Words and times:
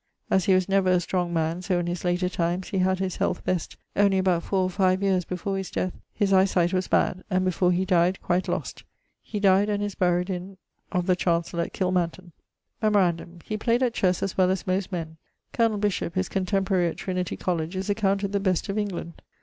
As 0.31 0.45
he 0.45 0.55
was 0.55 0.67
never 0.67 0.89
a 0.89 0.99
strong 0.99 1.31
man, 1.31 1.61
so 1.61 1.77
in 1.77 1.85
his 1.85 2.03
later 2.03 2.27
times 2.27 2.69
he 2.69 2.79
had 2.79 2.97
his 2.97 3.17
health 3.17 3.43
best, 3.43 3.77
only 3.95 4.17
about 4.17 4.41
four 4.41 4.63
or 4.63 4.69
five 4.71 5.03
yeares 5.03 5.25
before 5.25 5.57
his 5.59 5.69
death 5.69 5.93
his 6.11 6.31
eie 6.33 6.45
sight 6.47 6.73
was 6.73 6.87
bad, 6.87 7.23
and 7.29 7.45
before 7.45 7.71
he 7.71 7.85
dyed 7.85 8.19
quite 8.19 8.47
lost. 8.47 8.83
He 9.21 9.39
dyed... 9.39 9.69
and 9.69 9.83
is 9.83 9.93
buryed 9.93 10.31
in... 10.31 10.57
of 10.91 11.05
the 11.05 11.15
chancell 11.15 11.61
at 11.63 11.73
Kilmanton. 11.73 12.31
Memorandum: 12.81 13.41
he 13.45 13.57
played 13.57 13.83
at 13.83 13.93
chesse 13.93 14.23
as 14.23 14.35
well 14.35 14.49
as 14.49 14.65
most 14.65 14.91
men. 14.91 15.17
Col. 15.53 15.77
Bishop, 15.77 16.15
his 16.15 16.29
contemporary 16.29 16.87
at 16.87 16.97
Trinity 16.97 17.37
Coll., 17.37 17.61
is 17.61 17.87
accounted 17.87 18.31
the 18.31 18.39
best 18.39 18.69
of 18.69 18.79
England. 18.79 19.21